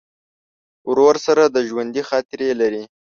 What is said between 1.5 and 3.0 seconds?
ژوندي خاطرې لرې.